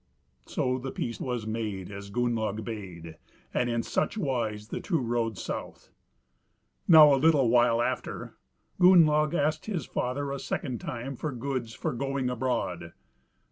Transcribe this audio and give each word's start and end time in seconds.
So 0.47 0.79
the 0.79 0.89
peace 0.89 1.19
was 1.19 1.45
made 1.45 1.91
as 1.91 2.09
Gunnlaug 2.09 2.63
bade, 2.65 3.17
and 3.53 3.69
in 3.69 3.83
such 3.83 4.17
wise 4.17 4.69
the 4.69 4.79
two 4.81 4.99
rode 4.99 5.37
south. 5.37 5.91
Now, 6.87 7.13
a 7.13 7.17
little 7.21 7.49
while 7.51 7.83
after, 7.83 8.33
Gunnlaug 8.79 9.35
asked 9.35 9.67
his 9.67 9.85
father 9.85 10.31
a 10.31 10.39
second 10.39 10.81
time 10.81 11.15
for 11.15 11.31
goods 11.31 11.75
for 11.75 11.93
going 11.93 12.31
abroad. 12.31 12.93